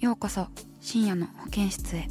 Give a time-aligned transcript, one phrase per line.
[0.00, 0.46] ようこそ
[0.80, 2.08] 深夜の保健室へ。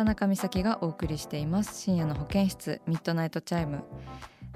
[0.00, 1.78] 田中美咲がお送りしています。
[1.78, 3.84] 深夜の保健室ミッドナイトチャイム。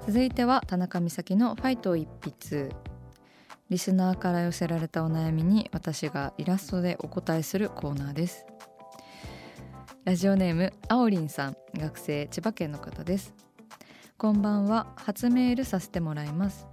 [0.07, 2.71] 続いては田中美咲のファイト一筆。
[3.69, 8.47] リスナーから寄せられたお悩みに私がイラストでお答えするコーナーです。
[10.03, 13.35] ラジオネームあおりんさん学生千葉県の方です。
[14.17, 14.87] こんばんは。
[14.95, 16.65] 初メールさせてもらいます。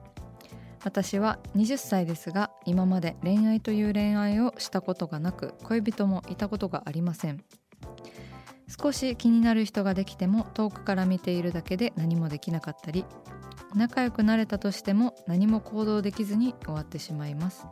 [0.82, 7.44] 私は20歳ですが今まで恋愛という恋愛をしたことがなく恋人もいたことがありません。
[8.82, 13.04] 少し気になる人ができても遠くから見ているだけで何もできなかったり
[13.74, 17.66] 仲良くなれたとしても何も行動できずに終わってしまいます。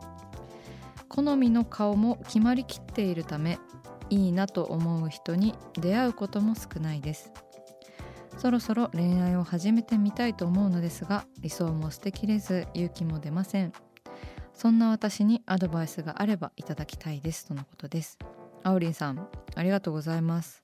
[1.09, 3.59] 好みの顔も決まりきっているため
[4.09, 7.31] いいなと思う人に出会うことも少ないです。
[8.37, 13.73] そろそろ恋愛を始めてみたいと思うのですが理想も捨てきれず勇気も出ません。
[14.53, 17.45] そんな私にアドバイスがあればいただきたいです。
[17.45, 18.17] とのことです。
[18.63, 20.63] あおりんさんありがとうございます。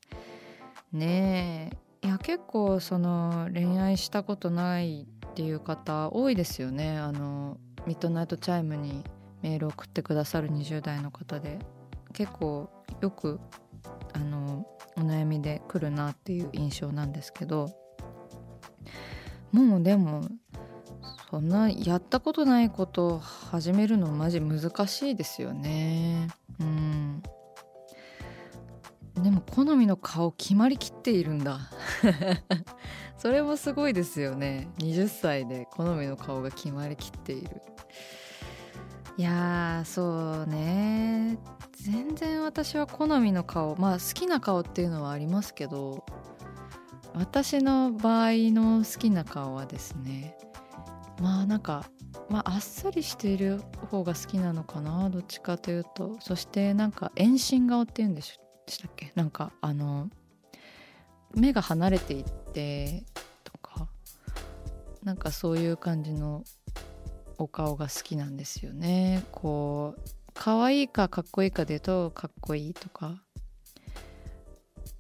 [0.92, 1.72] ね
[2.04, 2.08] え。
[2.08, 6.98] いや結構その恋愛したことないっていう方多いですよね。
[6.98, 9.04] あのミッドナイトチャイムに
[9.42, 11.60] メール送ってくださる20代の方で。
[12.14, 12.70] 結構
[13.02, 13.40] よく
[14.14, 14.66] あの
[14.96, 17.70] お悩みで来るなっていう印象なんですけど。
[19.52, 20.22] もうでも
[21.30, 26.28] そんなやったことないことを始めるのマジ難しいですよね。
[26.60, 26.87] うん。
[29.58, 31.72] 好みの顔決まりきっているんだ。
[33.18, 34.68] それもすごいですよね。
[34.78, 37.64] 20歳で好みの顔が決まりきっている。
[39.18, 41.40] いやそうね。
[41.72, 46.06] 全然私は好みの顔まあ好きな顔っていうのはありますけど
[47.16, 50.38] 私の場合の好きな顔はですね
[51.20, 51.90] まあなんか
[52.30, 53.60] まああっさりしている
[53.90, 56.18] 方が好きなのかなどっちかというと。
[56.20, 59.12] そしてなんか遠心顔っていうんでしょしたっけ？
[59.16, 60.10] なんかあの
[61.36, 63.04] 目が離れていって
[63.44, 63.88] とか
[65.04, 66.44] なんかそういう感じの
[67.38, 69.24] お顔が好きなんですよね。
[69.32, 70.02] こう
[70.34, 73.22] 可愛いかかっこいいかで言うとかっこいいとか。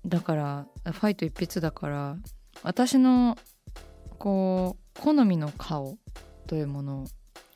[0.06, 2.18] だからファイト一筆だから
[2.64, 3.38] 私の
[4.18, 5.98] こう好みの顔
[6.48, 7.08] というものを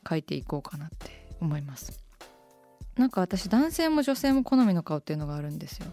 [0.04, 1.98] 描いていこうかなって思います。
[2.96, 5.86] なんか私男性も女性も好みの顔っていうのがあるんですよ。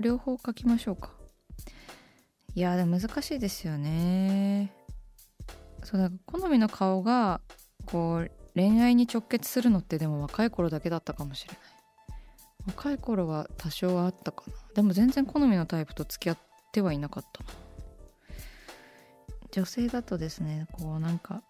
[0.00, 1.12] 両方描きましょうか。
[2.54, 4.72] いやでも難しいですよね。
[5.84, 7.40] そうだ好みの顔が
[7.86, 11.60] こう恋愛に直結するのってでも若い頃だけだったかもしれない。
[12.66, 14.54] 若い頃は多少はあったかな。
[14.74, 16.38] でも全然好みのタイプと付き合っ
[16.72, 17.42] てはいなかった
[19.52, 21.42] 女性だとですねこうなんか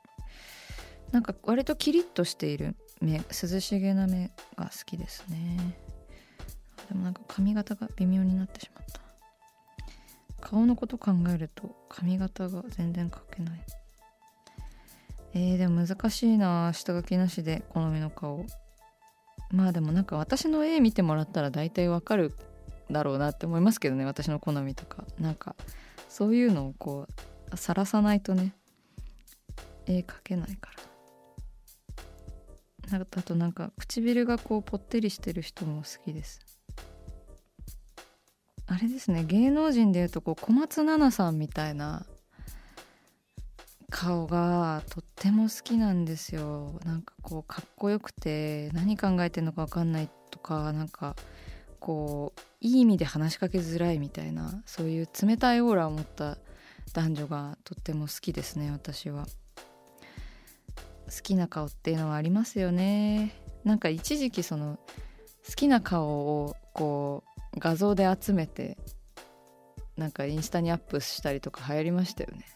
[1.12, 5.76] なんか割とキリッとしている目涼しげな目が好きですね。
[6.90, 9.00] でもなんか髪型が微妙になってしまった。
[10.40, 13.60] 顔のこと考えると髪型が全然描けない。
[15.32, 16.72] えー、でも難しいな。
[16.74, 18.44] 下書きなしで好みの顔。
[19.52, 22.34] まあでもなんか私の絵見てもらったら大体わかる
[22.90, 24.04] だろうなって思いますけどね。
[24.04, 25.04] 私の好みとか。
[25.20, 25.54] なんか
[26.08, 27.06] そういうのをこ
[27.52, 28.52] うさらさないとね。
[29.86, 30.80] 絵描けないから。
[32.98, 36.40] あとなんか唇がこうぽってりしてる人も好きです。
[38.70, 42.06] あれですね芸能人でいうとこう小松菜奈さんみたいな
[43.90, 46.78] 顔がとっても好きなんですよ。
[46.84, 51.16] なんかこうかっこよくて何考えてんのか分かんないとかなんか
[51.80, 56.38] こういい意味で話しかけづらいみたいなそういう冷たいオーラを持った
[56.92, 59.26] 男女がとっても好きですね私は。
[61.06, 63.34] 好きな顔っていうのはありますよね。
[63.64, 64.78] なんか一時期その
[65.44, 68.78] 好きな顔をこう画像で集めて
[69.96, 72.46] なんかインスタにアップしたりとか流行りましたよね。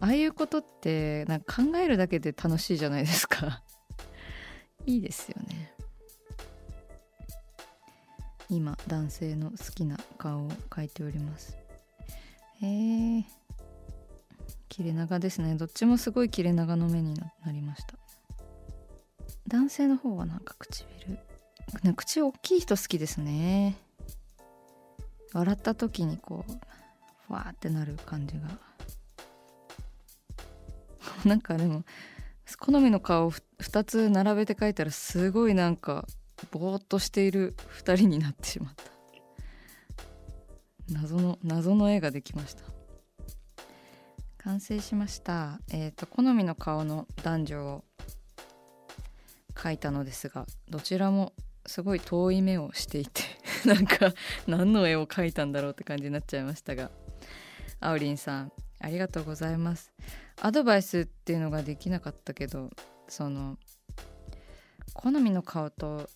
[0.00, 3.62] ああいうことってなんか考えるだけで楽しいじゃないですか。
[4.86, 5.72] いいですよね。
[8.50, 11.56] 今男性の好きな顔を描いております。
[12.60, 13.24] へえ
[14.68, 15.54] 切れ長ですね。
[15.54, 17.94] どっちもすごい切れ長の目になりました。
[19.46, 21.18] 男性の方はなんか唇。
[21.94, 23.76] 口大きい人好きですね。
[25.32, 26.52] 笑った時にこう
[27.26, 28.58] ふわーってなる感じが。
[31.24, 31.84] なんかでも
[32.58, 36.06] 好みの顔を2つ並べて描いたらすごいなんか
[36.50, 38.84] ぼーっとしている2人になってしまった。
[40.90, 42.64] 謎の謎の絵ができました。
[44.38, 45.60] 完成しました。
[45.70, 47.84] えっ、ー、と好みの顔の男女を
[49.54, 51.32] 描いたのですがどちらも
[51.66, 53.41] すごい遠い目をしていて。
[53.66, 54.12] なんか
[54.46, 56.90] 何の絵を描いたんだろうって感じになっちゃいましたが。
[57.80, 59.92] あおりんさんありがとうございます。
[60.40, 62.70] アドバイスっていうのができなかったけど
[63.08, 63.58] その
[64.94, 66.08] 好みの顔と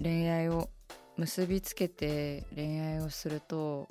[0.00, 0.70] 恋愛を
[1.16, 3.88] 結びつけて恋愛をすると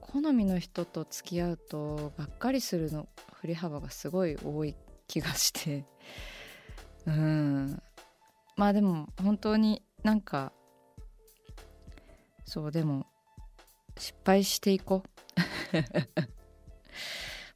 [0.00, 3.08] 好みの人と付き合うとがっかりするの
[3.40, 4.76] 振り幅がすごい多い
[5.08, 5.84] 気がして。
[7.06, 7.82] うん。
[8.56, 10.52] まあでも本当になんか
[12.44, 13.06] そうでも
[13.98, 15.08] 失敗していこう。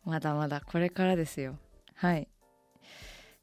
[0.08, 1.58] まだまだこれからですよ。
[1.94, 2.28] はい。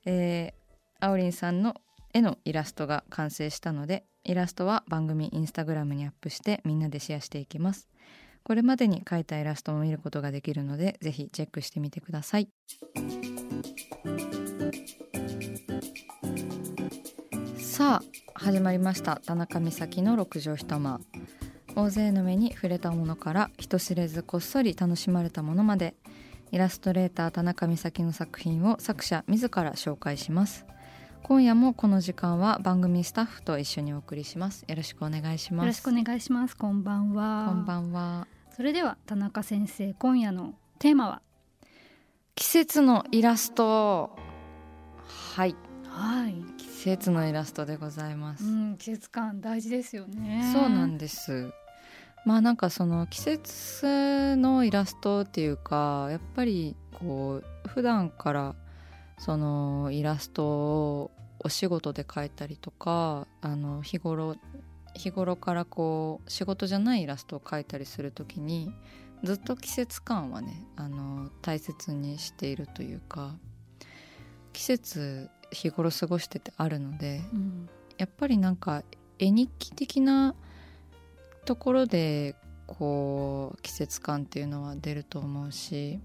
[0.06, 1.76] えー、あおりんさんの
[2.14, 7.90] 絵のイラストが完成したのでイラストは番組インスタグラムにアップしてみんなでシェアしていきます。
[8.44, 12.50] これまでに描いたイラストも見ることができるのでぜひチェックしてみてください。
[17.58, 19.22] さあ始まりました。
[19.26, 21.02] 田中美咲の六畳一間。
[21.76, 25.96] 大勢の目に触れたものから人知れずこっそり楽しまれたものまで
[26.52, 30.68] イラストレーター田中美咲の作品を作者自ら紹介します。
[31.24, 34.66] 今夜もこの時間は番組スタッフと一緒にお送りします。
[34.68, 35.66] よろしくお願いします。
[35.66, 36.56] よろしくお願いします。
[36.56, 37.46] こんばんは。
[37.48, 38.28] こんばんは。
[38.56, 41.22] それでは田中先生今夜のテーマは？
[42.36, 44.16] 季節のイラスト。
[45.36, 45.56] はい。
[45.88, 46.36] はい。
[46.58, 50.52] 季節のイラストでございます、うん、季節感大事ですよね。
[50.54, 51.52] そうなんです
[52.26, 58.56] まあなんかその季節のイラストっていうかやっぱりこう普段から
[59.18, 64.36] そのイラストをお仕事で描いたりとかあの日頃
[64.96, 68.72] 日頃からこう仕事じゃないイラストを描いたりする時に
[69.24, 73.36] ずっと季節感はねあの大切にしているというか
[74.54, 78.84] 季節日頃過ごしててあるので、うん、やっぱりなんか
[79.20, 80.36] 絵日記的な
[81.44, 82.36] ところで
[82.68, 86.00] こう季節感っていうのは出ると思うし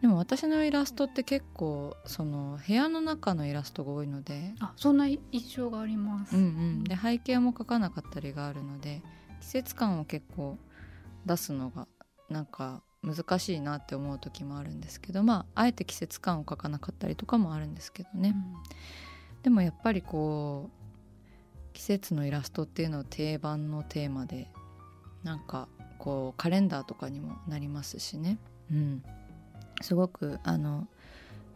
[0.00, 5.20] でも私のイラストって結構その部屋の中のイラストが多いのであそんな印
[5.56, 9.02] 象があります、うんうん、で背景も描かなかったりがあるので
[9.40, 10.56] 季節感を結構
[11.26, 11.86] 出すのが
[12.30, 20.79] なんか難しいなって思う時もあるんですけどまああえて季節感を描かなかったりとかもあるんですけどね、うん、でもやっぱりこう
[21.72, 24.48] 季節のイラストっていうのは定番のテーマで
[25.22, 28.38] なんかこうカレンダーとかにもなりますしね、
[28.70, 29.02] うん、
[29.82, 30.88] すごくあの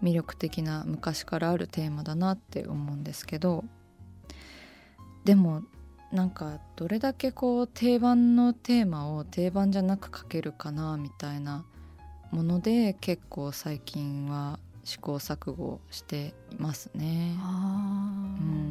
[0.02, 3.64] 魅力的な昔からあるテーマだなって思うんですけど
[5.24, 5.62] でも
[6.12, 11.64] なんかどれだけこう定番のテーマを定番じゃなく書けるかなみたいな
[12.30, 17.36] もので結構最近は試行錯誤していますね。
[17.38, 18.63] うん、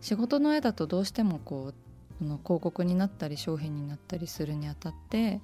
[0.00, 1.74] 仕事の絵だとどうしてもこう
[2.18, 5.40] その広告になったり商品になったりするにあたって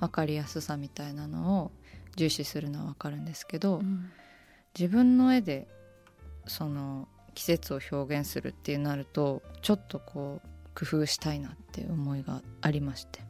[0.00, 1.70] 分かりやすさみたいなのを
[2.16, 4.10] 重視するのは分かるんですけど、うん、
[4.78, 5.68] 自分の絵で
[6.46, 13.22] その季節を表現するってなるとちょっとこう工夫したいなっていう思いがありまして。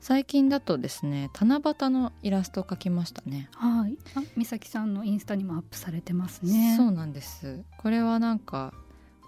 [0.00, 3.50] 最近だとですね七夕のイラストを描きましたね。
[3.52, 3.98] はい。
[4.14, 6.74] あ美咲さんのインスタにもアップされてますね。
[6.76, 7.62] そうなんです。
[7.78, 8.72] これはなんか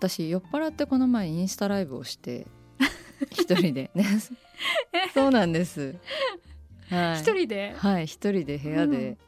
[0.01, 2.47] 私酔っ払ってこの前インスタライブをして
[3.31, 3.91] 一人で。
[3.95, 4.05] ね
[5.15, 5.97] そうなんです。
[6.89, 7.75] はい、一人で？
[7.77, 9.19] はい一人で部屋で、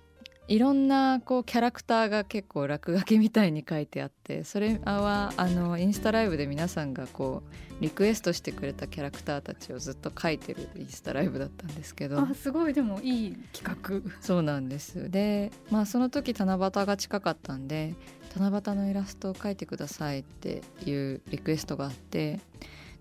[0.48, 7.42] いろんなこうキャラクターが結構落書きみたいに書いてあってそれはあのインスタライブで皆さんがこ
[7.80, 12.18] うリクエストしてくれたキャラクターたちをずっと描いてるインスタライブだったんですけど。
[12.20, 14.10] あすごいでもいい企画。
[14.20, 15.10] そうなんです。
[15.10, 17.94] でまあその時七夕が近かったんで
[18.34, 22.40] 七夕のイラストを描いてくださいっていうリクエストがあって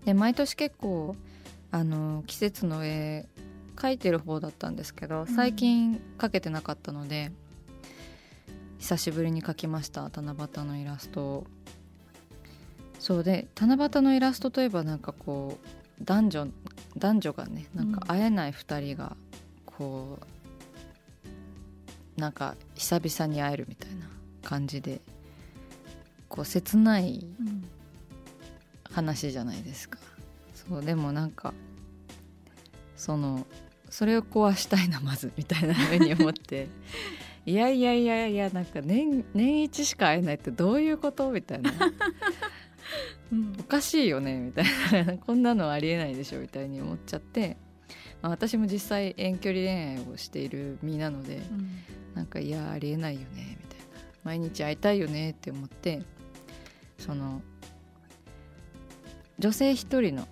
[0.04, 1.16] で毎年結構
[1.70, 3.26] あの季節の絵
[3.76, 7.32] 描いてる方だったんですけど最近描けてなかったので、
[8.78, 11.46] 久しぶりに描きました七夕のイラストを。
[12.98, 16.46] そうで七夕のイラストといえばなんかこう男女
[16.96, 19.16] 男女がねなんか会えない2人が
[19.66, 20.18] こ
[22.16, 24.06] う、なんか久々に会えるみたいな
[24.44, 25.00] 感じで
[26.32, 27.62] こう切ないうん
[28.90, 29.98] 話じゃないですか。
[30.54, 31.54] そうでもなんか
[32.96, 33.46] その
[33.90, 36.68] それを壊したいなまずみたいなふうに思って。
[37.44, 41.30] いやいやいやいやなんか年年一しか会えないってどういうこと？
[41.30, 41.70] みたいな。
[43.32, 43.56] うん。
[43.60, 45.18] おかしいよねみたいな。
[45.18, 47.56] こんなのありえないでしょみたいに思っちゃって、
[48.22, 51.68] まあ、私も実際遠距離恋愛をしている身なのでうん。
[52.14, 53.84] なんかいやありえないよねみたいな。
[54.24, 56.02] 毎日会いたいよねって思って
[57.02, 57.42] その
[59.38, 60.28] 女性一人の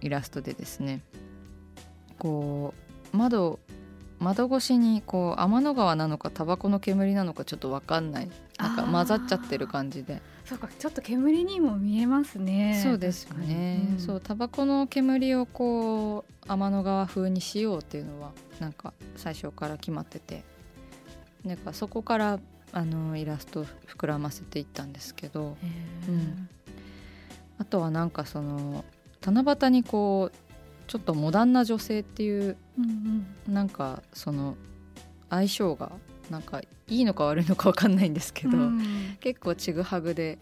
[0.00, 1.02] イラストでですね
[2.18, 2.74] こ
[3.12, 3.58] う窓
[4.20, 8.30] 窓越しにこう天の川なのかタバコの煙なのかちょっと分かんない。
[8.58, 10.22] なんか混ざっちゃってる感じで。
[10.46, 12.80] そうかちょっと煙にも見えますね。
[12.82, 14.00] そうですよね、確かに。
[14.00, 20.44] そうタバコの煙をこう天の川風にしようっていうのはなんか最初から決まってて。
[21.44, 22.40] なんかそこから
[22.72, 25.56] あのイラストを膨らませていったんですけど
[26.08, 26.48] うん。
[27.58, 28.84] あとはなんかその
[29.24, 30.36] 七夕にこう
[30.86, 33.54] ちょっとモダンな女性っていううんうん。
[33.54, 34.56] なんかその
[35.30, 35.92] 相性が
[36.30, 39.16] なんかいいのか悪いのか分かんないんですけど、うん。
[39.20, 40.38] 結構ちぐはぐで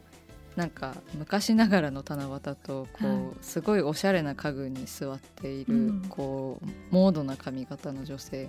[0.57, 3.37] なんか昔ながらの七夕とこう、はい。
[3.43, 6.03] すごいおしゃれな家具に座っている、うん。
[6.09, 8.49] こうモードな髪型の女性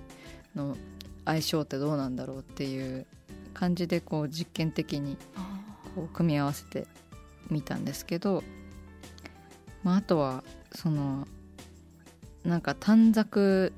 [0.55, 0.75] の
[1.25, 3.05] 相性ってどうなんだろうっていう
[3.55, 5.61] 感じでこう実験的にあ
[5.95, 6.85] こう組み合わせて
[7.49, 8.43] みたんですけど、
[9.83, 10.43] まあ、あとは
[10.73, 11.27] その
[12.43, 13.73] なんか短冊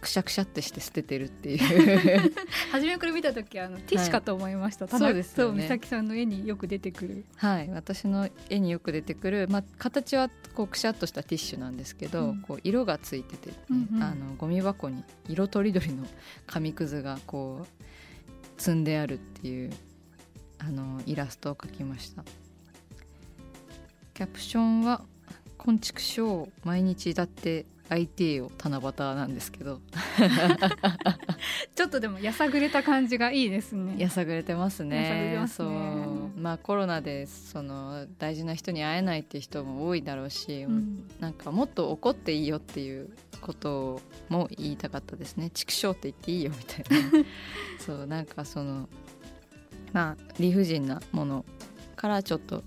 [0.00, 1.58] くしゃくしゃってして捨ててるっていう。
[1.58, 2.32] ー
[2.72, 5.52] 初めから見た時あのティッシュかと思いました、ただそうですよね。
[5.52, 7.24] そう美咲さんの絵によく出てくる。
[7.36, 12.40] はい私の絵によく出てくる、まあ、形はこうくしゃっとしたティッシュなんですけど、うん。
[12.40, 14.02] こう色がついてて、ねうんうん。
[14.02, 16.06] あのゴミ箱に色とりどりの
[16.46, 17.84] 紙くずがこう
[18.60, 19.70] 積んであるっていう
[20.58, 22.22] あのイラストを描きました。
[24.12, 25.02] キャプションは
[25.56, 29.80] 「こんちくしょう毎日だって相手よ七夕」なんですけど。
[31.74, 33.96] ちょっとでもやさぐれた感じがいいですね。
[33.98, 35.36] やさぐれてますね。
[35.40, 35.48] ね。
[35.48, 35.68] そう。
[36.38, 41.08] まあコロナでその大事な人に会えないって人も多いだろうし、うん。
[41.18, 45.50] なんかもっと怒っていいよっていうことも言いたかったですね。
[45.50, 47.24] 畜生って言っていいよみたいな。
[47.84, 48.88] そうなんかその
[49.92, 51.44] まあ理不尽なもの
[51.96, 52.62] からちょっと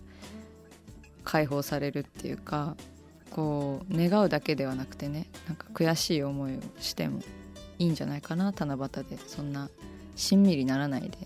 [1.23, 2.75] 解放されるっていうか
[3.33, 7.19] こう願うだけではなくてねなんか悔しい思いをしても
[7.79, 9.69] いいんじゃないかな七夕でそんな
[10.15, 11.17] しんみりならないで。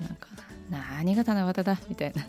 [0.00, 0.28] なんか
[0.70, 2.26] 何が七夕だみたいな。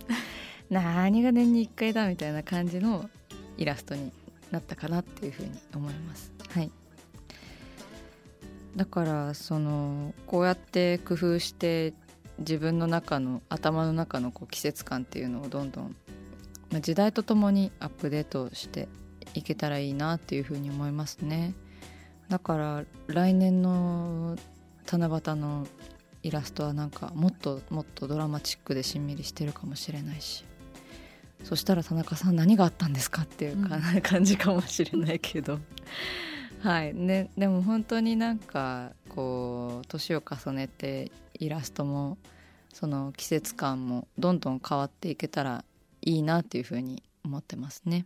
[0.70, 3.10] 何が年に1回だみたいな感じの
[3.58, 4.12] イラストに
[4.52, 6.32] なったかなっていうふうに思います。
[6.50, 6.72] はい。
[8.76, 11.94] だからそのこうやって工夫して
[12.40, 15.96] 自分の中の頭の中のこう季節感っていうのをどんどん、
[16.72, 18.88] ま、時代とともにアップデートして
[19.34, 21.54] いけたらいいなっていうふうに思いますね。
[22.30, 24.38] だから来年の
[24.86, 25.68] 七夕の
[26.24, 30.46] イラストはなんかもっともっとドラマチックでしんみりしてるかもしれないし。
[31.44, 35.60] そしたら田中さん何があったんですかっていうか、感じかもしれないけど。
[36.62, 36.94] はい。
[36.94, 42.18] ねでも本当になんかこう年を重ねてイラストも
[42.74, 45.64] その季節感もどんどん変わっていけたら
[46.02, 48.06] いいなっていうふうに思ってますね。